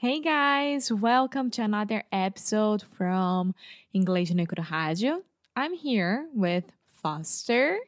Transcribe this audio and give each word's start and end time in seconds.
Hey 0.00 0.20
guys, 0.20 0.92
welcome 0.92 1.50
to 1.50 1.62
another 1.62 2.04
episode 2.12 2.84
from 2.96 3.56
Inglês 3.92 4.32
no 4.32 4.44
Rádio. 4.46 5.22
I'm 5.56 5.74
here 5.74 6.28
with 6.32 6.70
Foster. 7.02 7.80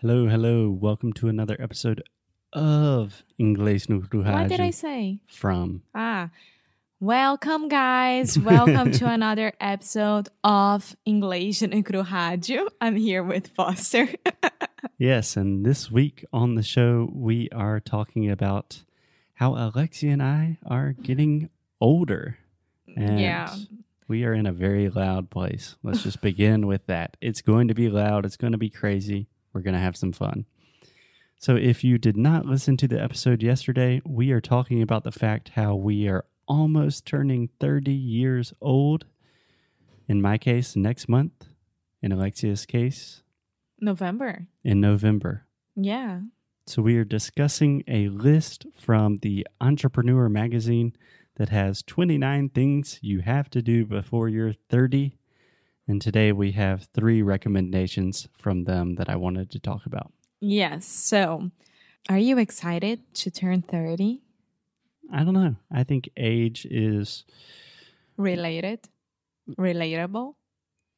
Hello, 0.00 0.28
hello. 0.28 0.70
Welcome 0.70 1.12
to 1.14 1.26
another 1.26 1.56
episode 1.58 2.04
of 2.52 3.24
Inglês 3.40 3.88
no 3.88 3.98
Cru 3.98 4.22
What 4.22 4.46
did 4.48 4.60
I 4.60 4.70
say? 4.70 5.18
from. 5.26 5.82
Ah, 5.92 6.30
welcome 7.00 7.66
guys. 7.66 8.38
Welcome 8.38 8.92
to 8.92 9.10
another 9.10 9.52
episode 9.60 10.28
of 10.44 10.94
Inglês 11.04 11.62
no 11.62 11.82
Rádio. 11.82 12.68
I'm 12.80 12.94
here 12.94 13.24
with 13.24 13.48
Foster. 13.48 14.08
Yes, 14.98 15.36
and 15.36 15.66
this 15.66 15.90
week 15.90 16.24
on 16.32 16.54
the 16.54 16.62
show, 16.62 17.10
we 17.12 17.50
are 17.50 17.80
talking 17.80 18.30
about 18.30 18.84
how 19.34 19.54
Alexia 19.54 20.12
and 20.12 20.22
I 20.22 20.58
are 20.64 20.92
getting 20.92 21.50
older. 21.80 22.38
And 22.96 23.20
Yeah. 23.20 23.54
we 24.08 24.24
are 24.24 24.32
in 24.32 24.46
a 24.46 24.52
very 24.52 24.88
loud 24.88 25.30
place. 25.30 25.76
Let's 25.82 26.02
just 26.02 26.20
begin 26.20 26.66
with 26.66 26.86
that. 26.86 27.16
It's 27.20 27.42
going 27.42 27.68
to 27.68 27.74
be 27.74 27.88
loud, 27.88 28.24
it's 28.24 28.36
going 28.36 28.52
to 28.52 28.58
be 28.58 28.70
crazy. 28.70 29.28
We're 29.52 29.62
going 29.62 29.74
to 29.74 29.80
have 29.80 29.96
some 29.96 30.12
fun. 30.12 30.46
So, 31.38 31.54
if 31.56 31.84
you 31.84 31.98
did 31.98 32.16
not 32.16 32.46
listen 32.46 32.76
to 32.78 32.88
the 32.88 33.00
episode 33.02 33.42
yesterday, 33.42 34.00
we 34.06 34.30
are 34.32 34.40
talking 34.40 34.80
about 34.80 35.04
the 35.04 35.12
fact 35.12 35.50
how 35.50 35.74
we 35.74 36.08
are 36.08 36.24
almost 36.48 37.04
turning 37.04 37.50
30 37.60 37.92
years 37.92 38.54
old. 38.60 39.04
In 40.08 40.22
my 40.22 40.38
case, 40.38 40.76
next 40.76 41.08
month. 41.08 41.32
In 42.02 42.12
Alexia's 42.12 42.64
case, 42.66 43.22
November. 43.80 44.46
in 44.64 44.80
November. 44.80 45.46
Yeah. 45.74 46.20
So, 46.66 46.80
we 46.82 46.96
are 46.96 47.04
discussing 47.04 47.82
a 47.86 48.08
list 48.08 48.66
from 48.74 49.16
the 49.18 49.46
Entrepreneur 49.60 50.28
magazine 50.30 50.94
that 51.36 51.48
has 51.50 51.82
29 51.82 52.48
things 52.50 52.98
you 53.02 53.20
have 53.20 53.48
to 53.50 53.62
do 53.62 53.84
before 53.86 54.28
you're 54.28 54.54
30. 54.68 55.16
And 55.88 56.02
today 56.02 56.32
we 56.32 56.52
have 56.52 56.88
three 56.94 57.22
recommendations 57.22 58.28
from 58.36 58.64
them 58.64 58.96
that 58.96 59.08
I 59.08 59.16
wanted 59.16 59.50
to 59.50 59.60
talk 59.60 59.86
about. 59.86 60.12
Yes. 60.40 60.86
So, 60.86 61.50
are 62.08 62.18
you 62.18 62.38
excited 62.38 63.14
to 63.14 63.30
turn 63.30 63.62
30? 63.62 64.20
I 65.12 65.24
don't 65.24 65.34
know. 65.34 65.56
I 65.70 65.84
think 65.84 66.08
age 66.16 66.66
is. 66.68 67.24
Related? 68.16 68.80
Relatable? 69.56 70.34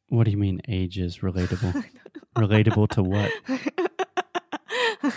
What 0.09 0.25
do 0.25 0.31
you 0.31 0.39
mean 0.39 0.63
age 0.67 0.99
is 0.99 1.19
relatable? 1.19 1.85
relatable 2.37 2.89
to 2.91 3.03
what? 3.03 3.31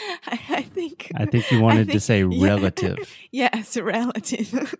I, 0.26 0.40
I 0.50 0.62
think. 0.62 1.10
I 1.14 1.26
think 1.26 1.50
you 1.50 1.60
wanted 1.60 1.86
to 1.86 1.92
think- 2.00 2.02
say 2.02 2.22
yeah. 2.30 2.46
relative. 2.46 2.98
yes, 3.30 3.76
relative. 3.76 4.74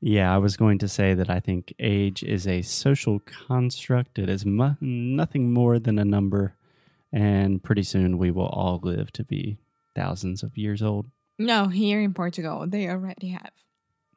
Yeah, 0.00 0.32
I 0.32 0.38
was 0.38 0.56
going 0.56 0.78
to 0.78 0.88
say 0.88 1.14
that 1.14 1.28
I 1.28 1.40
think 1.40 1.74
age 1.80 2.22
is 2.22 2.46
a 2.46 2.62
social 2.62 3.20
construct. 3.20 4.18
It 4.18 4.28
is 4.28 4.46
mu- 4.46 4.76
nothing 4.80 5.52
more 5.52 5.78
than 5.80 5.98
a 5.98 6.04
number. 6.04 6.54
And 7.12 7.62
pretty 7.62 7.82
soon 7.82 8.18
we 8.18 8.30
will 8.30 8.46
all 8.46 8.78
live 8.82 9.10
to 9.12 9.24
be 9.24 9.58
thousands 9.96 10.42
of 10.42 10.56
years 10.56 10.82
old. 10.82 11.06
no, 11.38 11.66
here 11.68 12.00
in 12.00 12.14
Portugal, 12.14 12.64
they 12.68 12.88
already 12.88 13.28
have. 13.28 13.50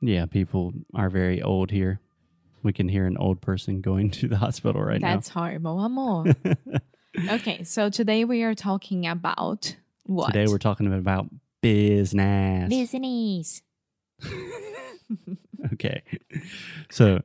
Yeah, 0.02 0.26
people 0.26 0.74
are 0.94 1.10
very 1.10 1.42
old 1.42 1.72
here. 1.72 2.00
We 2.64 2.74
can 2.74 2.88
hear 2.90 3.06
an 3.08 3.18
old 3.18 3.42
person 3.42 3.82
going 3.82 4.12
to 4.12 4.28
the 4.28 4.38
hospital 4.38 4.82
right 4.84 5.02
now. 5.02 5.16
That's 5.16 5.30
horrible, 5.30 5.80
amor. 5.80 6.26
now. 7.16 7.36
okay, 7.36 7.64
so 7.64 7.90
today 7.90 8.24
we 8.26 8.44
are 8.44 8.54
talking 8.56 9.08
about 9.08 9.76
what? 10.12 10.34
Today 10.34 10.52
we're 10.52 10.58
talking 10.58 10.92
about 10.94 11.28
business. 11.62 12.70
business. 12.70 13.62
Okay. 15.74 16.02
So, 16.90 17.22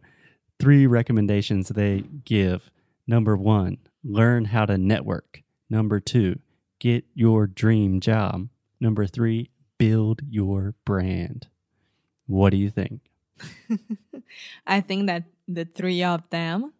three 0.59 0.87
recommendations 0.87 1.69
they 1.69 2.05
give. 2.25 2.71
Number 3.07 3.37
one, 3.37 3.79
learn 4.05 4.47
how 4.47 4.67
to 4.67 4.77
network. 4.77 5.43
Number 5.71 6.01
two, 6.01 6.41
get 6.79 7.05
your 7.15 7.47
dream 7.47 8.01
job. 8.01 8.49
Number 8.81 9.07
three, 9.07 9.51
build 9.79 10.21
your 10.29 10.75
brand. 10.85 11.49
What 12.27 12.51
do 12.51 12.57
you 12.57 12.71
think? 12.71 13.01
I 14.67 14.81
think 14.81 15.07
that 15.07 15.25
the 15.49 15.65
three 15.65 16.03
of 16.03 16.29
them 16.31 16.73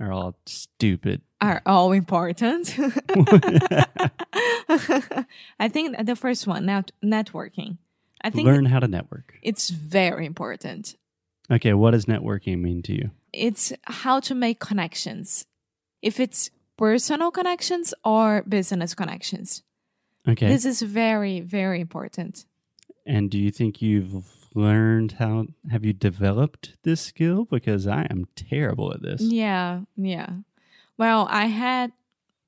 Are 0.00 0.10
all 0.12 0.36
stupid. 0.46 1.22
are 1.40 1.62
all 1.66 1.92
important. 1.92 2.74
I 5.58 5.68
think 5.68 6.04
the 6.04 6.16
first 6.16 6.46
one, 6.46 6.66
net- 6.66 6.92
networking. 7.02 7.78
I 8.22 8.30
think 8.30 8.46
learn 8.46 8.64
how 8.64 8.80
to 8.80 8.88
network. 8.88 9.34
it's 9.42 9.70
very 9.70 10.26
important. 10.26 10.96
Okay, 11.50 11.74
what 11.74 11.90
does 11.92 12.06
networking 12.06 12.60
mean 12.60 12.82
to 12.82 12.92
you? 12.94 13.10
It's 13.32 13.72
how 13.84 14.20
to 14.20 14.34
make 14.34 14.58
connections. 14.60 15.44
If 16.00 16.18
it's 16.18 16.50
personal 16.76 17.30
connections 17.30 17.94
or 18.04 18.42
business 18.48 18.94
connections. 18.94 19.62
Okay. 20.26 20.48
This 20.48 20.64
is 20.64 20.80
very, 20.82 21.40
very 21.40 21.80
important. 21.80 22.46
and 23.06 23.30
do 23.30 23.38
you 23.38 23.50
think 23.50 23.82
you've 23.82 24.43
learned 24.54 25.12
how 25.12 25.46
have 25.70 25.84
you 25.84 25.92
developed 25.92 26.76
this 26.82 27.00
skill 27.00 27.44
because 27.44 27.86
I 27.86 28.06
am 28.10 28.26
terrible 28.36 28.92
at 28.92 29.02
this. 29.02 29.20
Yeah, 29.20 29.80
yeah. 29.96 30.30
Well, 30.96 31.26
I 31.30 31.46
had 31.46 31.92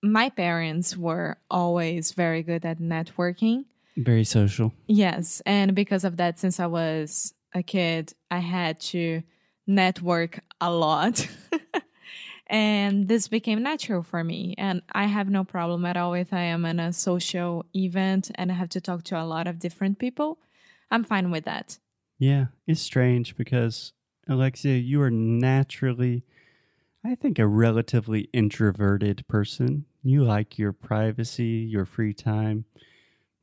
my 0.02 0.30
parents 0.30 0.96
were 0.96 1.38
always 1.50 2.12
very 2.12 2.42
good 2.42 2.64
at 2.64 2.78
networking. 2.78 3.64
Very 3.96 4.24
social. 4.24 4.72
Yes, 4.86 5.42
and 5.46 5.74
because 5.74 6.04
of 6.04 6.16
that 6.18 6.38
since 6.38 6.60
I 6.60 6.66
was 6.66 7.34
a 7.54 7.62
kid, 7.62 8.12
I 8.30 8.38
had 8.38 8.80
to 8.92 9.22
network 9.66 10.40
a 10.60 10.70
lot. 10.70 11.26
and 12.46 13.08
this 13.08 13.26
became 13.26 13.62
natural 13.62 14.02
for 14.02 14.22
me 14.22 14.54
and 14.56 14.82
I 14.92 15.06
have 15.06 15.28
no 15.28 15.42
problem 15.42 15.84
at 15.84 15.96
all 15.96 16.14
if 16.14 16.32
I 16.32 16.42
am 16.42 16.64
in 16.64 16.78
a 16.78 16.92
social 16.92 17.66
event 17.74 18.30
and 18.36 18.52
I 18.52 18.54
have 18.54 18.68
to 18.70 18.80
talk 18.80 19.02
to 19.04 19.20
a 19.20 19.24
lot 19.24 19.48
of 19.48 19.58
different 19.58 19.98
people. 19.98 20.38
I'm 20.90 21.02
fine 21.02 21.32
with 21.32 21.44
that. 21.46 21.78
Yeah, 22.18 22.46
it's 22.66 22.80
strange 22.80 23.36
because 23.36 23.92
Alexia, 24.28 24.76
you 24.76 25.00
are 25.02 25.10
naturally, 25.10 26.24
I 27.04 27.14
think, 27.14 27.38
a 27.38 27.46
relatively 27.46 28.28
introverted 28.32 29.26
person. 29.28 29.84
You 30.02 30.24
like 30.24 30.58
your 30.58 30.72
privacy, 30.72 31.66
your 31.68 31.84
free 31.84 32.14
time. 32.14 32.64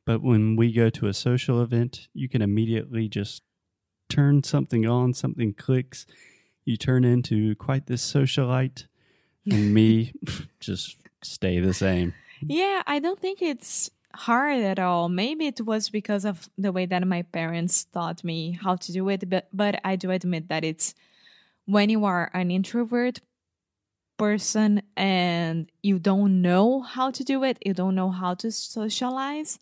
But 0.04 0.22
when 0.22 0.56
we 0.56 0.72
go 0.72 0.90
to 0.90 1.06
a 1.06 1.14
social 1.14 1.62
event, 1.62 2.08
you 2.12 2.28
can 2.28 2.42
immediately 2.42 3.08
just 3.08 3.42
turn 4.08 4.42
something 4.42 4.86
on, 4.86 5.14
something 5.14 5.54
clicks. 5.54 6.04
You 6.64 6.76
turn 6.76 7.04
into 7.04 7.54
quite 7.56 7.86
this 7.86 8.12
socialite. 8.12 8.86
And 9.50 9.72
me, 9.72 10.12
just 10.60 10.96
stay 11.22 11.60
the 11.60 11.74
same. 11.74 12.14
Yeah, 12.42 12.82
I 12.86 12.98
don't 12.98 13.20
think 13.20 13.40
it's 13.40 13.90
hard 14.14 14.60
at 14.60 14.78
all. 14.78 15.08
Maybe 15.08 15.46
it 15.46 15.60
was 15.60 15.90
because 15.90 16.24
of 16.24 16.48
the 16.56 16.72
way 16.72 16.86
that 16.86 17.06
my 17.06 17.22
parents 17.22 17.84
taught 17.84 18.24
me 18.24 18.58
how 18.60 18.76
to 18.76 18.92
do 18.92 19.08
it, 19.08 19.28
but 19.28 19.48
but 19.52 19.80
I 19.84 19.96
do 19.96 20.10
admit 20.10 20.48
that 20.48 20.64
it's 20.64 20.94
when 21.66 21.90
you 21.90 22.04
are 22.04 22.30
an 22.34 22.50
introvert 22.50 23.20
person 24.16 24.82
and 24.96 25.70
you 25.82 25.98
don't 25.98 26.40
know 26.42 26.80
how 26.80 27.10
to 27.10 27.24
do 27.24 27.42
it, 27.44 27.58
you 27.64 27.74
don't 27.74 27.94
know 27.94 28.10
how 28.10 28.34
to 28.34 28.50
socialize, 28.52 29.58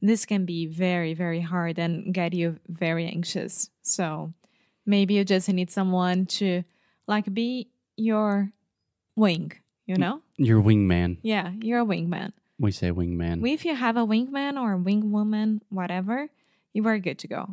this 0.00 0.24
can 0.24 0.44
be 0.44 0.66
very 0.66 1.14
very 1.14 1.40
hard 1.40 1.78
and 1.78 2.14
get 2.14 2.32
you 2.34 2.58
very 2.68 3.06
anxious. 3.06 3.70
So, 3.82 4.32
maybe 4.86 5.14
you 5.14 5.24
just 5.24 5.48
need 5.48 5.70
someone 5.70 6.26
to 6.26 6.62
like 7.06 7.32
be 7.32 7.68
your 7.96 8.52
wing, 9.16 9.52
you 9.86 9.96
know? 9.96 10.22
Your 10.36 10.62
wingman. 10.62 11.18
Yeah, 11.22 11.50
you're 11.60 11.80
a 11.80 11.86
wingman. 11.86 12.32
We 12.58 12.72
say 12.72 12.90
wingman. 12.90 13.46
If 13.48 13.64
you 13.64 13.74
have 13.74 13.96
a 13.96 14.06
wingman 14.06 14.60
or 14.60 14.74
a 14.74 14.78
wingwoman, 14.78 15.60
whatever, 15.68 16.28
you 16.72 16.86
are 16.86 16.98
good 16.98 17.18
to 17.20 17.28
go. 17.28 17.48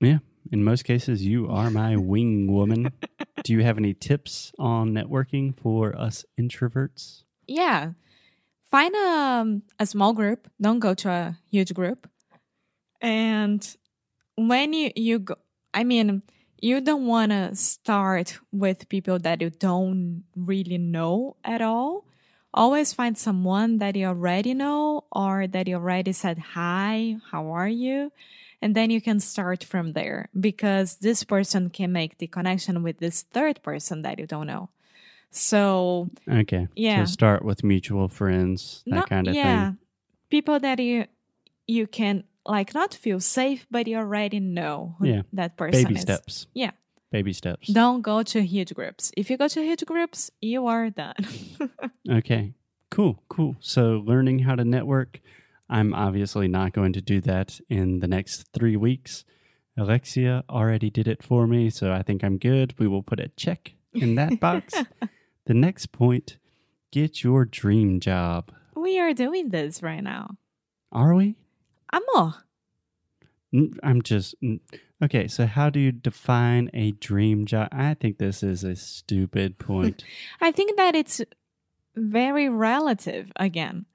Yeah. 0.00 0.18
In 0.50 0.64
most 0.64 0.84
cases, 0.84 1.24
you 1.24 1.48
are 1.48 1.70
my 1.70 1.96
wing 2.12 2.52
woman. 2.52 2.90
Do 3.44 3.52
you 3.52 3.62
have 3.62 3.78
any 3.78 3.94
tips 3.94 4.52
on 4.58 4.92
networking 4.92 5.58
for 5.58 5.96
us 5.96 6.24
introverts? 6.38 7.24
Yeah. 7.46 7.92
Find 8.70 8.94
a, 8.94 9.60
a 9.78 9.86
small 9.86 10.12
group. 10.12 10.48
Don't 10.60 10.80
go 10.80 10.94
to 10.94 11.10
a 11.10 11.38
huge 11.50 11.72
group. 11.74 12.08
And 13.00 13.66
when 14.36 14.72
you, 14.72 14.90
you 14.96 15.18
go, 15.18 15.36
I 15.74 15.84
mean, 15.84 16.22
you 16.60 16.80
don't 16.80 17.06
want 17.06 17.32
to 17.32 17.54
start 17.56 18.38
with 18.52 18.88
people 18.88 19.18
that 19.18 19.40
you 19.40 19.50
don't 19.50 20.24
really 20.36 20.78
know 20.78 21.36
at 21.44 21.60
all. 21.60 22.06
Always 22.54 22.92
find 22.92 23.16
someone 23.16 23.78
that 23.78 23.96
you 23.96 24.06
already 24.06 24.52
know 24.54 25.04
or 25.10 25.46
that 25.46 25.66
you 25.68 25.76
already 25.76 26.12
said, 26.12 26.38
Hi, 26.54 27.16
how 27.30 27.46
are 27.52 27.68
you? 27.68 28.12
And 28.60 28.74
then 28.76 28.90
you 28.90 29.00
can 29.00 29.18
start 29.20 29.64
from 29.64 29.92
there 29.94 30.28
because 30.38 30.96
this 30.96 31.24
person 31.24 31.70
can 31.70 31.92
make 31.92 32.18
the 32.18 32.26
connection 32.26 32.82
with 32.82 32.98
this 32.98 33.22
third 33.22 33.62
person 33.62 34.02
that 34.02 34.18
you 34.18 34.26
don't 34.26 34.46
know. 34.46 34.68
So, 35.30 36.10
Okay. 36.30 36.68
Yeah. 36.76 37.04
So 37.04 37.12
start 37.12 37.42
with 37.44 37.64
mutual 37.64 38.08
friends, 38.08 38.82
that 38.86 38.94
not- 38.94 39.08
kind 39.08 39.28
of 39.28 39.34
yeah, 39.34 39.70
thing. 39.70 39.78
people 40.30 40.60
that 40.60 40.78
you 40.78 41.06
you 41.66 41.86
can 41.86 42.24
like 42.44 42.74
not 42.74 42.92
feel 42.92 43.18
safe, 43.20 43.66
but 43.70 43.86
you 43.86 43.96
already 43.96 44.40
know 44.40 44.96
Yeah. 45.00 45.22
that 45.32 45.56
person 45.56 45.84
Baby 45.84 45.94
is. 45.94 46.02
steps. 46.02 46.46
Yeah. 46.54 46.72
Baby 47.12 47.32
steps. 47.32 47.68
Don't 47.68 48.02
go 48.02 48.22
to 48.24 48.42
huge 48.42 48.74
groups. 48.74 49.12
If 49.16 49.30
you 49.30 49.36
go 49.36 49.46
to 49.46 49.62
huge 49.62 49.84
groups, 49.86 50.30
you 50.40 50.66
are 50.66 50.90
done. 50.90 51.14
Okay. 52.10 52.54
Cool. 52.90 53.22
Cool. 53.28 53.54
So 53.60 54.02
learning 54.04 54.40
how 54.40 54.56
to 54.56 54.64
network. 54.64 55.20
I'm 55.70 55.94
obviously 55.94 56.48
not 56.48 56.72
going 56.72 56.92
to 56.94 57.00
do 57.00 57.20
that 57.20 57.60
in 57.70 58.00
the 58.00 58.08
next 58.08 58.48
three 58.52 58.76
weeks. 58.76 59.24
Alexia 59.78 60.42
already 60.50 60.90
did 60.90 61.06
it 61.08 61.22
for 61.22 61.46
me, 61.46 61.70
so 61.70 61.92
I 61.92 62.02
think 62.02 62.22
I'm 62.24 62.36
good. 62.38 62.74
We 62.78 62.88
will 62.88 63.02
put 63.02 63.20
a 63.20 63.28
check 63.28 63.74
in 63.94 64.16
that 64.16 64.40
box. 64.46 64.74
the 65.46 65.54
next 65.54 65.92
point 65.92 66.36
get 66.90 67.22
your 67.24 67.44
dream 67.46 68.00
job. 68.00 68.50
we 68.76 68.98
are 69.00 69.14
doing 69.14 69.48
this 69.50 69.82
right 69.82 70.02
now. 70.02 70.36
Are 70.90 71.14
we? 71.14 71.36
Amor, 71.92 72.26
N- 72.26 72.42
I'm 73.82 74.02
just. 74.02 74.34
Okay, 75.02 75.28
so 75.28 75.46
how 75.46 75.68
do 75.68 75.80
you 75.80 75.92
define 75.92 76.70
a 76.72 76.92
dream 76.92 77.44
job? 77.44 77.68
I 77.72 77.94
think 77.94 78.18
this 78.18 78.42
is 78.42 78.64
a 78.64 78.76
stupid 78.76 79.58
point. 79.58 80.04
I 80.40 80.52
think 80.52 80.76
that 80.76 80.94
it's 80.94 81.20
very 81.94 82.48
relative 82.48 83.32
again 83.36 83.86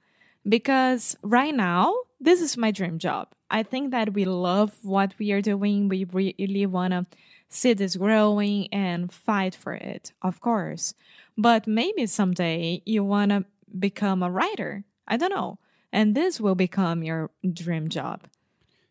because 0.48 1.18
right 1.24 1.56
now 1.56 1.94
this 2.19 2.42
is 2.42 2.57
my 2.57 2.71
dream 2.71 3.00
job. 3.00 3.30
I 3.50 3.63
think 3.63 3.92
that 3.92 4.13
we 4.13 4.25
love 4.25 4.74
what 4.83 5.13
we 5.18 5.31
are 5.31 5.42
doing. 5.42 5.88
We 5.88 6.04
really 6.04 6.65
want 6.65 6.92
to 6.92 7.06
see 7.50 7.74
this 7.74 7.95
growing 7.95 8.68
and 8.74 9.12
fight 9.12 9.56
for 9.56 9.74
it, 9.74 10.12
of 10.21 10.42
course. 10.42 10.94
But 11.38 11.68
maybe 11.68 12.06
someday 12.06 12.81
you 12.86 13.04
want 13.04 13.31
to 13.31 13.45
become 13.77 14.21
a 14.21 14.31
writer. 14.31 14.83
I 15.07 15.18
don't 15.18 15.33
know. 15.33 15.59
And 15.94 16.15
this 16.15 16.42
will 16.42 16.56
become 16.56 17.04
your 17.04 17.31
dream 17.54 17.88
job. 17.88 18.24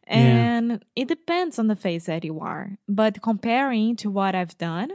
Yeah. 0.08 0.14
And 0.14 0.84
it 0.94 1.08
depends 1.08 1.58
on 1.58 1.66
the 1.66 1.76
phase 1.76 2.06
that 2.06 2.24
you 2.24 2.40
are. 2.40 2.78
But 2.88 3.22
comparing 3.22 3.96
to 3.96 4.10
what 4.10 4.34
I've 4.34 4.56
done, 4.58 4.92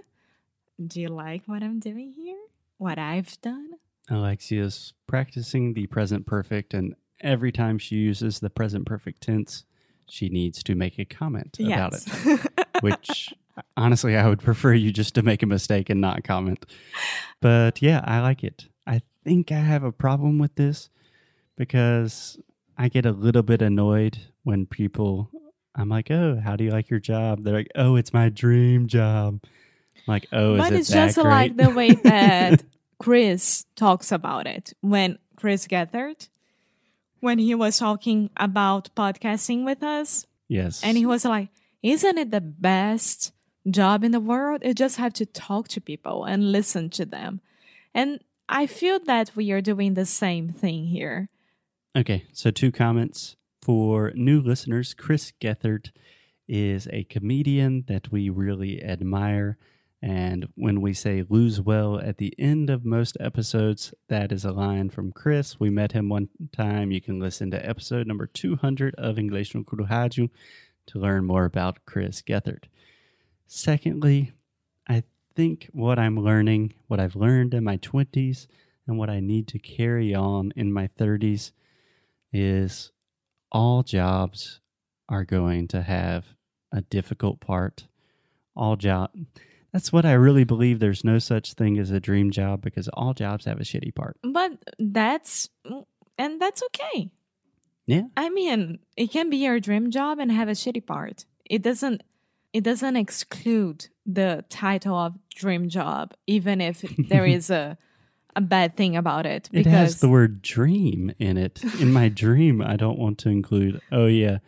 do 0.86 1.02
you 1.02 1.10
like 1.10 1.44
what 1.46 1.64
I'm 1.64 1.80
doing 1.80 2.14
here? 2.16 2.40
What 2.78 2.98
I've 2.98 3.40
done? 3.42 3.72
Alexia's 4.10 4.94
practicing 5.08 5.74
the 5.74 5.88
present 5.88 6.26
perfect, 6.26 6.74
and 6.74 6.96
every 7.22 7.52
time 7.52 7.78
she 7.78 7.96
uses 7.96 8.40
the 8.40 8.50
present 8.50 8.86
perfect 8.86 9.22
tense, 9.22 9.64
she 10.10 10.30
needs 10.30 10.64
to 10.64 10.76
make 10.76 11.00
a 11.00 11.06
comment 11.06 11.58
about 11.60 11.94
it. 11.94 12.04
yes. 12.26 12.48
Which 12.82 13.34
honestly, 13.78 14.18
I 14.18 14.28
would 14.28 14.42
prefer 14.42 14.74
you 14.74 14.92
just 14.92 15.16
to 15.16 15.22
make 15.22 15.44
a 15.44 15.46
mistake 15.46 15.90
and 15.90 16.02
not 16.02 16.24
comment. 16.24 16.66
But 17.40 17.82
yeah, 17.82 18.02
I 18.04 18.20
like 18.22 18.44
it. 18.44 18.68
I 18.86 19.02
think 19.24 19.52
I 19.52 19.60
have 19.60 19.84
a 19.84 19.92
problem 19.92 20.40
with 20.40 20.56
this 20.56 20.90
because 21.56 22.40
I 22.78 22.90
get 22.90 23.06
a 23.06 23.12
little 23.12 23.44
bit 23.44 23.62
annoyed 23.62 24.18
when 24.44 24.66
people, 24.66 25.30
I'm 25.76 25.90
like, 25.90 26.10
oh, 26.12 26.40
how 26.44 26.56
do 26.56 26.64
you 26.64 26.72
like 26.72 26.90
your 26.90 27.00
job? 27.00 27.44
They're 27.44 27.54
like, 27.54 27.72
oh, 27.76 27.96
it's 27.96 28.14
my 28.14 28.30
dream 28.30 28.88
job. 28.88 29.40
I'm 29.44 30.04
like, 30.08 30.28
oh, 30.32 30.58
but 30.58 30.74
it 30.74 30.80
it's 30.80 30.90
that 30.90 31.08
just 31.08 31.18
great? 31.18 31.26
like 31.26 31.58
the 31.58 31.70
way 31.70 31.92
that 31.92 32.64
Chris 33.00 33.66
talks 33.76 34.12
about 34.12 34.48
it. 34.48 34.74
When 34.82 35.18
Chris 35.36 35.68
Gethard, 35.68 36.28
when 37.20 37.40
he 37.40 37.56
was 37.56 37.78
talking 37.78 38.30
about 38.38 38.94
podcasting 38.96 39.66
with 39.66 39.84
us, 39.84 40.26
yes. 40.48 40.84
and 40.84 40.98
he 40.98 41.06
was 41.06 41.26
like, 41.26 41.50
Isn't 41.82 42.18
it 42.18 42.32
the 42.32 42.42
best 42.42 43.32
job 43.70 44.04
in 44.04 44.12
the 44.12 44.20
world? 44.20 44.62
You 44.64 44.74
just 44.74 44.98
have 44.98 45.14
to 45.14 45.26
talk 45.26 45.68
to 45.70 45.82
people 45.82 46.26
and 46.26 46.52
listen 46.52 46.90
to 46.92 47.06
them. 47.06 47.42
And 47.94 48.20
I 48.48 48.68
feel 48.68 49.00
that 49.06 49.36
we 49.36 49.52
are 49.52 49.62
doing 49.62 49.94
the 49.94 50.06
same 50.06 50.50
thing 50.50 50.86
here. 50.86 51.30
Okay, 51.94 52.24
so 52.32 52.52
two 52.52 52.72
comments 52.72 53.36
for 53.62 54.14
new 54.16 54.40
listeners. 54.40 54.94
Chris 54.94 55.34
Gethard 55.42 55.92
is 56.48 56.88
a 56.90 57.04
comedian 57.04 57.84
that 57.90 58.14
we 58.14 58.30
really 58.30 58.82
admire. 58.82 59.58
And 60.02 60.48
when 60.56 60.80
we 60.80 60.94
say 60.94 61.26
lose 61.28 61.60
well 61.60 62.00
at 62.00 62.18
the 62.18 62.34
end 62.40 62.70
of 62.70 62.86
most 62.86 63.18
episodes, 63.20 63.94
that 64.08 64.32
is 64.32 64.46
a 64.46 64.54
line 64.54 64.90
from 64.90 65.12
Chris. 65.12 65.60
We 65.60 65.70
met 65.70 65.92
him 65.92 66.08
one 66.08 66.30
time. 66.56 66.94
You 66.94 67.02
can 67.02 67.20
listen 67.20 67.52
to 67.52 67.70
episode 67.70 68.08
number 68.08 68.26
200 68.26 68.96
of 68.96 69.20
English 69.20 69.54
no 69.54 69.66
Kuru 69.66 69.86
Rádio 69.88 70.30
to 70.88 70.98
learn 70.98 71.26
more 71.26 71.44
about 71.44 71.86
Chris 71.86 72.22
Gethard. 72.22 72.70
Secondly, 73.48 74.32
I 74.88 75.04
think 75.36 75.70
what 75.74 76.00
I'm 76.00 76.18
learning, 76.18 76.74
what 76.88 77.02
I've 77.02 77.18
learned 77.18 77.54
in 77.54 77.66
my 77.66 77.76
20s, 77.76 78.48
and 78.88 78.98
what 78.98 79.10
I 79.10 79.20
need 79.20 79.50
to 79.50 79.60
carry 79.60 80.16
on 80.16 80.54
in 80.56 80.72
my 80.72 80.88
30s 80.98 81.52
is 82.32 82.92
all 83.52 83.84
jobs 83.84 84.60
are 85.10 85.24
going 85.24 85.68
to 85.70 85.82
have 85.82 86.26
a 86.72 86.82
difficult 86.82 87.40
part. 87.40 87.88
All 88.56 88.76
job 88.76 89.12
that's 89.72 89.94
what 89.94 90.06
I 90.06 90.14
really 90.14 90.44
believe. 90.44 90.80
There's 90.80 91.04
no 91.04 91.18
such 91.18 91.54
thing 91.54 91.80
as 91.80 91.92
a 91.92 92.00
dream 92.00 92.32
job 92.32 92.62
because 92.62 92.90
all 92.90 93.14
jobs 93.14 93.46
have 93.46 93.60
a 93.60 93.64
shitty 93.64 93.96
part. 93.96 94.18
But 94.22 94.52
that's, 94.78 95.50
and 96.18 96.42
that's 96.42 96.62
okay. 96.64 97.12
Yeah. 97.86 98.04
I 98.18 98.30
mean, 98.30 98.80
it 98.98 99.12
can 99.12 99.30
be 99.30 99.38
your 99.38 99.60
dream 99.60 99.92
job 99.92 100.20
and 100.20 100.32
have 100.32 100.50
a 100.50 100.52
shitty 100.52 100.86
part. 100.86 101.26
It 101.46 101.62
doesn't 101.62 102.04
it 102.54 102.66
doesn't 102.66 102.98
exclude 102.98 103.88
the 104.06 104.44
title 104.50 104.98
of 104.98 105.18
dream 105.34 105.70
job, 105.70 106.14
even 106.28 106.60
if 106.60 106.82
there 106.98 107.26
is 107.38 107.50
a 107.50 107.78
a 108.36 108.42
bad 108.42 108.76
thing 108.76 108.96
about 108.96 109.26
it. 109.26 109.50
It 109.52 109.66
has 109.66 110.00
the 110.00 110.10
word 110.10 110.42
dream 110.42 111.14
in 111.20 111.38
it. 111.38 111.64
In 111.80 111.92
my 111.92 112.10
dream, 112.10 112.62
I 112.62 112.76
don't 112.76 112.98
want 112.98 113.18
to 113.20 113.30
include, 113.30 113.82
oh, 113.92 114.08
yeah. 114.08 114.40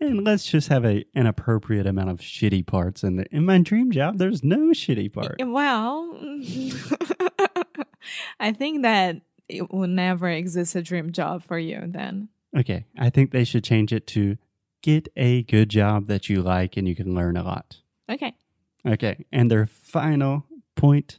And 0.00 0.24
let's 0.24 0.46
just 0.46 0.68
have 0.68 0.86
a 0.86 1.04
an 1.14 1.26
appropriate 1.26 1.86
amount 1.86 2.08
of 2.08 2.20
shitty 2.20 2.66
parts 2.66 3.02
in 3.02 3.16
there. 3.16 3.26
In 3.30 3.44
my 3.44 3.58
dream 3.58 3.90
job, 3.90 4.16
there's 4.16 4.42
no 4.42 4.70
shitty 4.70 5.12
part. 5.12 5.36
well, 5.38 6.18
I 8.40 8.52
think 8.52 8.82
that 8.82 9.20
it 9.48 9.70
will 9.70 9.88
never 9.88 10.30
exist 10.30 10.74
a 10.74 10.82
dream 10.82 11.12
job 11.12 11.44
for 11.44 11.58
you 11.58 11.82
then. 11.86 12.28
Okay, 12.56 12.86
I 12.98 13.10
think 13.10 13.30
they 13.30 13.44
should 13.44 13.62
change 13.62 13.92
it 13.92 14.06
to 14.08 14.38
get 14.82 15.08
a 15.16 15.42
good 15.42 15.68
job 15.68 16.06
that 16.06 16.30
you 16.30 16.40
like 16.40 16.78
and 16.78 16.88
you 16.88 16.96
can 16.96 17.14
learn 17.14 17.36
a 17.36 17.42
lot. 17.42 17.76
Okay. 18.10 18.32
Okay, 18.86 19.26
and 19.30 19.50
their 19.50 19.66
final 19.66 20.46
point 20.76 21.18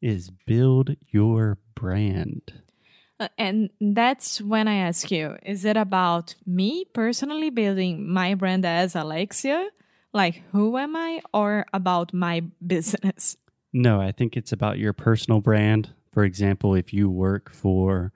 is 0.00 0.30
build 0.30 0.96
your 1.08 1.58
brand. 1.74 2.62
Uh, 3.18 3.28
and 3.36 3.70
that's 3.80 4.40
when 4.40 4.66
I 4.66 4.76
ask 4.76 5.10
you, 5.10 5.36
is 5.44 5.64
it 5.64 5.76
about 5.76 6.34
me 6.46 6.86
personally 6.86 7.50
building 7.50 8.08
my 8.08 8.34
brand 8.34 8.64
as 8.64 8.96
Alexia? 8.96 9.68
Like, 10.12 10.42
who 10.52 10.78
am 10.78 10.96
I? 10.96 11.20
Or 11.34 11.66
about 11.72 12.14
my 12.14 12.40
business? 12.66 13.36
No, 13.72 14.00
I 14.00 14.12
think 14.12 14.36
it's 14.36 14.52
about 14.52 14.78
your 14.78 14.92
personal 14.92 15.40
brand. 15.40 15.90
For 16.12 16.24
example, 16.24 16.74
if 16.74 16.92
you 16.92 17.08
work 17.08 17.50
for, 17.50 18.12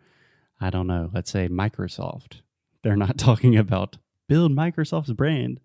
I 0.61 0.71
don't 0.71 0.87
know, 0.87 1.11
let's 1.13 1.31
say 1.31 1.49
Microsoft, 1.49 2.41
they're 2.83 2.97
not 2.97 3.19
talking 3.19 3.57
about 3.57 3.99
build 4.29 4.53
Microsoft's 4.53 5.13
brand. 5.13 5.61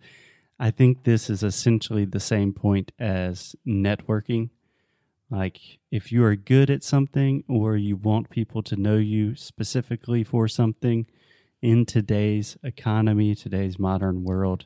I 0.59 0.71
think 0.71 1.03
this 1.03 1.29
is 1.29 1.41
essentially 1.41 2.05
the 2.05 2.19
same 2.19 2.53
point 2.53 2.91
as 2.99 3.55
networking. 3.65 4.49
Like, 5.29 5.59
if 5.91 6.11
you 6.11 6.23
are 6.23 6.35
good 6.35 6.69
at 6.69 6.83
something 6.83 7.43
or 7.47 7.77
you 7.77 7.95
want 7.95 8.29
people 8.29 8.63
to 8.63 8.75
know 8.75 8.97
you 8.97 9.35
specifically 9.35 10.23
for 10.23 10.47
something 10.47 11.05
in 11.61 11.85
today's 11.85 12.57
economy, 12.63 13.35
today's 13.35 13.77
modern 13.77 14.23
world, 14.23 14.65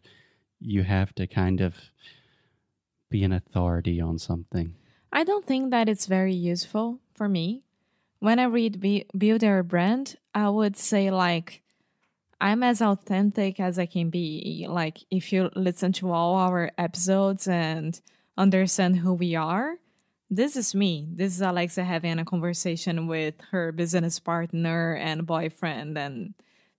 you 0.60 0.84
have 0.84 1.14
to 1.16 1.28
kind 1.28 1.60
of 1.60 1.76
be 3.10 3.24
an 3.24 3.34
authority 3.34 4.00
on 4.00 4.18
something. 4.18 4.76
I 5.12 5.24
don't 5.24 5.46
think 5.46 5.72
that 5.72 5.90
it's 5.90 6.06
very 6.06 6.34
useful 6.34 7.00
for 7.14 7.28
me. 7.28 7.64
When 8.20 8.40
I 8.40 8.46
read 8.46 8.80
be- 8.80 9.06
build 9.18 9.44
your 9.44 9.62
brand, 9.64 10.16
I 10.34 10.50
would 10.50 10.78
say 10.78 11.12
like 11.12 11.62
I'm 12.40 12.64
as 12.64 12.82
authentic 12.82 13.60
as 13.60 13.78
I 13.78 13.86
can 13.86 14.10
be. 14.10 14.66
Like 14.70 15.00
if 15.12 15.32
you 15.32 15.50
listen 15.56 15.92
to 15.94 16.12
all 16.12 16.36
our 16.36 16.72
episodes 16.78 17.48
and 17.48 18.00
understand 18.38 18.98
who 18.98 19.14
we 19.14 19.36
are, 19.36 19.78
this 20.36 20.56
is 20.56 20.74
me. 20.74 21.08
This 21.14 21.36
is 21.36 21.42
Alexa 21.42 21.84
having 21.84 22.20
a 22.20 22.26
conversation 22.26 23.08
with 23.08 23.36
her 23.52 23.72
business 23.72 24.20
partner 24.20 24.96
and 24.96 25.26
boyfriend 25.26 25.98
and 25.98 26.34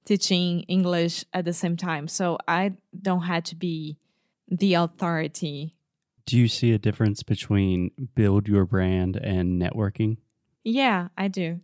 teaching 0.05 0.61
English 0.63 1.25
at 1.33 1.45
the 1.45 1.53
same 1.53 1.77
time. 1.77 2.09
So 2.09 2.39
I 2.49 2.73
don't 3.01 3.23
have 3.23 3.45
to 3.45 3.57
be 3.57 3.97
the 4.49 4.75
authority. 4.75 5.77
Do 6.27 6.39
you 6.39 6.49
see 6.49 6.73
a 6.73 6.79
difference 6.79 7.23
between 7.23 7.91
build 8.15 8.49
your 8.49 8.65
brand 8.65 9.17
and 9.17 9.61
networking? 9.61 10.17
Yeah, 10.65 11.09
I 11.17 11.29
do. 11.29 11.61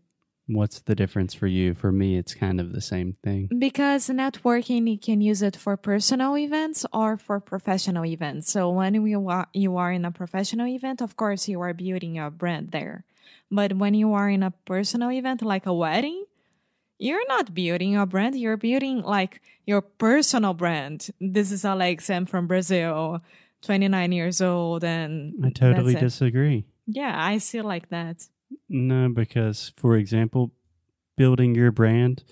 What's 0.53 0.81
the 0.81 0.95
difference 0.95 1.33
for 1.33 1.47
you? 1.47 1.75
For 1.75 1.93
me, 1.93 2.19
it's 2.19 2.35
kind 2.35 2.61
of 2.61 2.73
the 2.73 2.81
same 2.81 3.17
thing. 3.23 3.49
Because 3.57 4.09
networking, 4.09 4.91
you 4.91 4.99
can 4.99 5.21
use 5.21 5.43
it 5.43 5.57
for 5.57 5.77
personal 5.77 6.37
events 6.37 6.85
or 6.93 7.17
for 7.17 7.39
professional 7.39 8.05
events. 8.05 8.51
So 8.51 8.71
when 8.71 8.95
you 8.95 9.29
are, 9.29 9.47
you 9.53 9.77
are 9.77 9.93
in 9.93 10.05
a 10.05 10.11
professional 10.11 10.67
event, 10.67 11.01
of 11.01 11.17
course, 11.17 11.49
you 11.49 11.61
are 11.61 11.73
building 11.73 12.17
your 12.17 12.31
brand 12.31 12.73
there. 12.73 13.05
But 13.51 13.75
when 13.75 13.95
you 13.95 14.13
are 14.15 14.29
in 14.29 14.43
a 14.43 14.53
personal 14.65 15.11
event 15.11 15.43
like 15.43 15.67
a 15.67 15.75
wedding, 15.75 16.25
you're 16.99 17.27
not 17.29 17.55
building 17.55 17.93
your 17.93 18.07
brand, 18.07 18.37
you're 18.39 18.57
building 18.57 19.03
like 19.03 19.41
your 19.67 19.81
personal 19.81 20.55
brand. 20.55 21.11
This 21.21 21.51
is 21.51 21.65
Alex, 21.65 22.11
I'm 22.11 22.27
from 22.27 22.47
Brazil, 22.47 23.23
29 23.63 24.13
years 24.13 24.41
old. 24.41 24.85
And 24.85 25.35
I 25.45 25.51
totally 25.51 25.95
disagree. 25.95 26.65
Yeah, 26.87 27.15
I 27.17 27.39
see 27.39 27.63
like 27.63 27.89
that. 27.91 28.27
No, 28.69 29.09
because 29.09 29.73
for 29.77 29.97
example, 29.97 30.53
building 31.17 31.55
your 31.55 31.73
brand, 31.73 32.25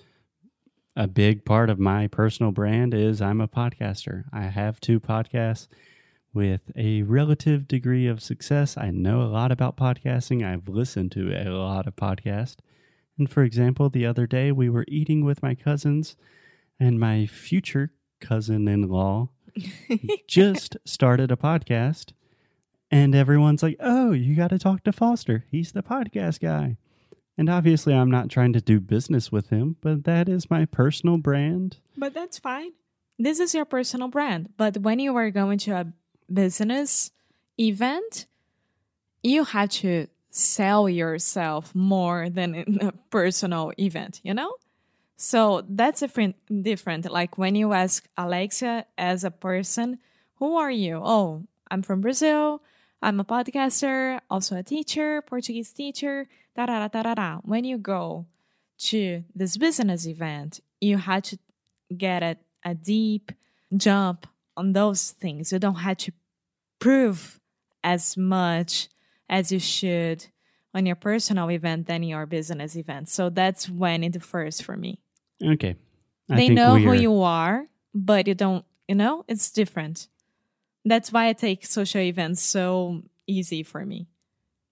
a 0.95 1.07
big 1.07 1.45
part 1.45 1.69
of 1.69 1.79
my 1.79 2.07
personal 2.07 2.51
brand 2.51 2.93
is 2.93 3.21
I'm 3.21 3.41
a 3.41 3.47
podcaster. 3.47 4.25
I 4.33 4.43
have 4.43 4.79
two 4.79 4.99
podcasts 4.99 5.67
with 6.33 6.61
a 6.75 7.01
relative 7.03 7.67
degree 7.67 8.07
of 8.07 8.21
success. 8.21 8.77
I 8.77 8.91
know 8.91 9.21
a 9.21 9.31
lot 9.31 9.51
about 9.51 9.77
podcasting. 9.77 10.45
I've 10.45 10.67
listened 10.67 11.11
to 11.13 11.31
a 11.31 11.49
lot 11.49 11.87
of 11.87 11.95
podcasts. 11.95 12.57
And 13.17 13.29
for 13.29 13.43
example, 13.43 13.89
the 13.89 14.05
other 14.05 14.27
day 14.27 14.51
we 14.51 14.69
were 14.69 14.85
eating 14.87 15.25
with 15.25 15.43
my 15.43 15.55
cousins, 15.55 16.15
and 16.79 16.99
my 16.99 17.25
future 17.25 17.91
cousin 18.21 18.67
in 18.67 18.87
law 18.87 19.29
just 20.27 20.77
started 20.85 21.31
a 21.31 21.35
podcast. 21.35 22.13
And 22.91 23.13
everyone's 23.13 23.61
like, 23.61 23.77
oh, 23.79 24.11
you 24.11 24.35
got 24.35 24.49
to 24.49 24.59
talk 24.59 24.83
to 24.83 24.91
Foster. 24.91 25.45
He's 25.51 25.71
the 25.71 25.83
podcast 25.83 26.39
guy. 26.39 26.77
And 27.37 27.49
obviously, 27.49 27.93
I'm 27.93 28.11
not 28.11 28.29
trying 28.29 28.53
to 28.53 28.61
do 28.61 28.79
business 28.79 29.31
with 29.31 29.49
him, 29.49 29.77
but 29.79 30.03
that 30.03 30.27
is 30.27 30.49
my 30.49 30.65
personal 30.65 31.17
brand. 31.17 31.77
But 31.95 32.13
that's 32.13 32.37
fine. 32.37 32.71
This 33.17 33.39
is 33.39 33.53
your 33.53 33.65
personal 33.65 34.07
brand. 34.07 34.49
But 34.57 34.79
when 34.79 34.99
you 34.99 35.15
are 35.15 35.29
going 35.29 35.59
to 35.59 35.71
a 35.71 35.93
business 36.31 37.11
event, 37.57 38.25
you 39.23 39.43
had 39.43 39.71
to 39.71 40.07
sell 40.31 40.89
yourself 40.89 41.73
more 41.73 42.29
than 42.29 42.55
in 42.55 42.81
a 42.81 42.91
personal 43.09 43.71
event, 43.77 44.21
you 44.23 44.33
know? 44.33 44.55
So 45.17 45.65
that's 45.67 45.99
different 45.99 46.35
different. 46.61 47.09
Like 47.11 47.37
when 47.37 47.55
you 47.55 47.73
ask 47.73 48.07
Alexia 48.17 48.85
as 48.97 49.23
a 49.23 49.31
person, 49.31 49.99
who 50.35 50.55
are 50.55 50.71
you? 50.71 51.01
Oh, 51.03 51.43
I'm 51.69 51.81
from 51.81 52.01
Brazil. 52.01 52.61
I'm 53.01 53.19
a 53.19 53.23
podcaster, 53.23 54.19
also 54.29 54.57
a 54.57 54.63
teacher, 54.63 55.21
Portuguese 55.21 55.71
teacher. 55.71 56.27
Da 56.55 56.65
da 56.65 56.87
da 56.87 57.01
da 57.01 57.13
da. 57.13 57.37
When 57.43 57.63
you 57.63 57.77
go 57.77 58.25
to 58.79 59.23
this 59.33 59.57
business 59.57 60.05
event, 60.07 60.59
you 60.81 60.97
had 60.97 61.23
to 61.25 61.39
get 61.95 62.23
a, 62.23 62.37
a 62.63 62.75
deep 62.75 63.31
jump 63.75 64.27
on 64.57 64.73
those 64.73 65.11
things. 65.11 65.51
You 65.51 65.59
don't 65.59 65.75
have 65.75 65.97
to 65.97 66.11
prove 66.79 67.39
as 67.83 68.17
much 68.17 68.89
as 69.29 69.51
you 69.51 69.59
should 69.59 70.25
on 70.73 70.85
your 70.85 70.95
personal 70.95 71.49
event 71.49 71.87
than 71.87 72.03
your 72.03 72.25
business 72.25 72.75
event. 72.75 73.09
So 73.09 73.29
that's 73.29 73.69
when 73.69 74.03
it 74.03 74.11
differs 74.11 74.61
for 74.61 74.75
me. 74.75 74.99
Okay. 75.43 75.75
I 76.29 76.35
they 76.35 76.49
know 76.49 76.75
who 76.77 76.93
you 76.93 77.21
are, 77.21 77.65
but 77.93 78.27
you 78.27 78.35
don't, 78.35 78.65
you 78.87 78.95
know, 78.95 79.23
it's 79.27 79.51
different. 79.51 80.07
That's 80.89 81.13
why 81.13 81.27
I 81.27 81.33
take 81.33 81.65
social 81.65 82.01
events 82.01 82.41
so 82.41 83.03
easy 83.27 83.61
for 83.61 83.85
me. 83.85 84.07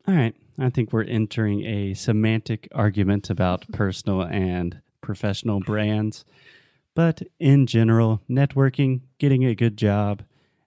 All 0.07 0.15
right. 0.15 0.35
I 0.57 0.71
think 0.71 0.91
we're 0.91 1.03
entering 1.03 1.63
a 1.63 1.93
semantic 1.93 2.67
argument 2.73 3.29
about 3.29 3.71
personal 3.71 4.23
and 4.23 4.81
professional 5.01 5.59
brands. 5.59 6.25
But 6.95 7.21
in 7.39 7.67
general, 7.67 8.23
networking, 8.27 9.01
getting 9.19 9.45
a 9.45 9.53
good 9.53 9.77
job, 9.77 10.23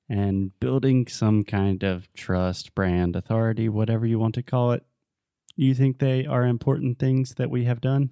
and 0.08 0.58
building 0.60 1.08
some 1.08 1.42
kind 1.44 1.82
of 1.82 2.12
trust, 2.14 2.74
brand, 2.76 3.16
authority, 3.16 3.68
whatever 3.68 4.06
you 4.06 4.18
want 4.20 4.36
to 4.36 4.42
call 4.42 4.70
it, 4.72 4.84
you 5.56 5.74
think 5.74 5.98
they 5.98 6.26
are 6.26 6.46
important 6.46 7.00
things 7.00 7.34
that 7.34 7.50
we 7.50 7.64
have 7.64 7.80
done? 7.80 8.10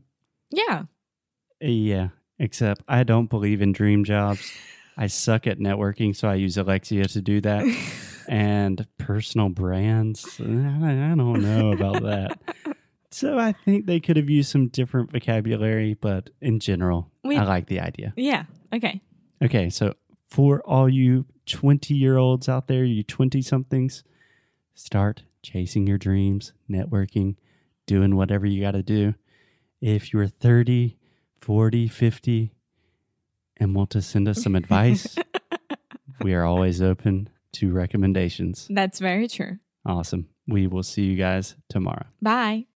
Yeah. 0.50 0.85
Yeah, 1.61 2.09
except 2.38 2.83
I 2.88 3.04
don't 3.04 3.30
believe 3.30 3.62
in 3.62 3.73
dream 3.73 4.02
jobs. 4.04 4.52
I 5.00 5.07
suck 5.07 5.47
at 5.47 5.59
networking, 5.61 6.14
so 6.14 6.28
I 6.28 6.35
use 6.35 6.57
Alexia 6.59 7.05
to 7.07 7.23
do 7.23 7.40
that. 7.43 7.64
and 8.28 8.85
personal 8.99 9.49
brands, 9.49 10.26
I 10.40 10.43
don't 10.45 11.40
know 11.40 11.73
about 11.73 12.02
that. 12.02 12.38
So 13.11 13.38
I 13.38 13.52
think 13.52 13.87
they 13.87 14.00
could 14.00 14.17
have 14.19 14.28
used 14.28 14.50
some 14.50 14.69
different 14.69 15.11
vocabulary, 15.12 15.95
but 15.95 16.28
in 16.43 16.61
general, 16.61 17.11
We- 17.25 17.38
I 17.38 17.45
like 17.45 17.67
the 17.69 17.81
idea. 17.81 18.12
Yeah. 18.17 18.45
Okay. 18.75 19.00
Okay, 19.43 19.71
so 19.71 19.95
for 20.26 20.61
all 20.67 20.88
you 20.90 21.25
20 21.47 21.95
year 21.95 22.19
olds 22.19 22.49
out 22.49 22.67
there, 22.67 22.85
you 22.85 23.02
20 23.02 23.40
somethings, 23.40 24.05
start 24.75 25.23
chasing 25.43 25.87
your 25.87 25.97
dreams, 25.97 26.52
networking, 26.69 27.37
doing 27.87 28.14
whatever 28.17 28.45
you 28.47 28.61
got 28.61 28.73
to 28.73 28.83
do. 28.83 29.14
If 29.81 30.12
you're 30.12 30.26
30, 30.26 30.99
40, 31.38 31.88
50, 31.88 32.52
and 33.59 33.75
want 33.75 33.91
to 33.91 34.03
send 34.03 34.29
us 34.29 34.43
some 34.43 34.55
advice, 34.55 35.17
we 36.23 36.35
are 36.35 36.45
always 36.45 36.83
open 36.83 37.29
to 37.53 37.73
recommendations. 37.73 38.67
That's 38.71 38.99
very 38.99 39.29
true. 39.29 39.59
Awesome. 39.87 40.29
We 40.47 40.67
will 40.67 40.83
see 40.83 41.03
you 41.03 41.17
guys 41.17 41.57
tomorrow. 41.69 42.07
Bye. 42.21 42.67